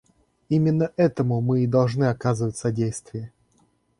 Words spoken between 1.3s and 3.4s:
мы и должны оказывать содействие.